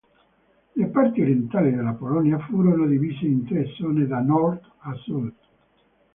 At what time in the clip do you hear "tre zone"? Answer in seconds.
3.45-4.07